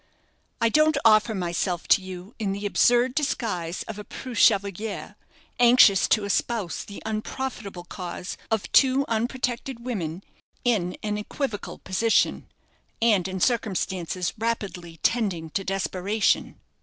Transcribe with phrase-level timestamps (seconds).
[0.59, 5.15] I don't offer myself to you in the absurd disguise of a preux chevalier,
[5.59, 10.23] anxious to espouse the unprofitable cause of two unprotected women
[10.65, 12.47] in an equivocal position,
[12.99, 16.59] and in circumstances rapidly tending to desperation."